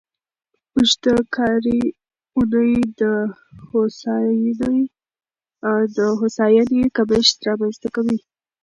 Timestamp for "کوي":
7.95-8.17